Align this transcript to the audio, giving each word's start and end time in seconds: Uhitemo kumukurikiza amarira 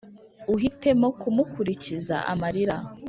Uhitemo 0.53 1.07
kumukurikiza 1.19 2.15
amarira 2.31 2.77